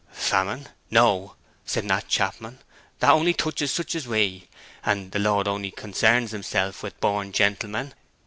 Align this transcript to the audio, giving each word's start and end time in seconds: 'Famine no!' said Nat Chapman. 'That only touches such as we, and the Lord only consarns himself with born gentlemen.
'Famine 0.11 0.67
no!' 0.89 1.35
said 1.63 1.85
Nat 1.85 2.07
Chapman. 2.07 2.57
'That 3.01 3.11
only 3.11 3.33
touches 3.35 3.69
such 3.71 3.93
as 3.93 4.07
we, 4.07 4.49
and 4.83 5.11
the 5.11 5.19
Lord 5.19 5.47
only 5.47 5.69
consarns 5.69 6.31
himself 6.31 6.81
with 6.81 6.99
born 6.99 7.31
gentlemen. 7.31 7.93